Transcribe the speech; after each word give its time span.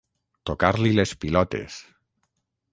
Tocar-li 0.49 0.95
les 1.01 1.13
pilotes. 1.25 1.79